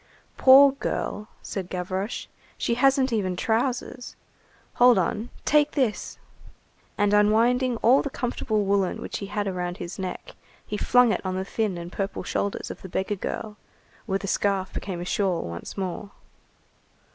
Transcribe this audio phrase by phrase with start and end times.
[0.35, 2.25] "Poor girl!" said Gavroche.
[2.57, 4.15] "She hasn't even trousers.
[4.81, 6.17] Hold on, take this."
[6.97, 10.33] And unwinding all the comfortable woollen which he had around his neck,
[10.65, 13.57] he flung it on the thin and purple shoulders of the beggar girl,
[14.07, 16.09] where the scarf became a shawl once more.